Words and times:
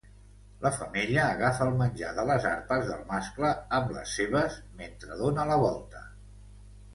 La 0.61 0.69
femella 0.75 1.25
agafa 1.33 1.67
el 1.71 1.75
menjar 1.81 2.13
de 2.19 2.25
les 2.29 2.47
arpes 2.53 2.87
del 2.93 3.03
mascle 3.11 3.51
amb 3.81 3.93
les 3.99 4.15
seves, 4.21 4.57
mentre 4.81 5.21
dóna 5.21 5.47
la 5.53 5.61
volta. 5.67 6.05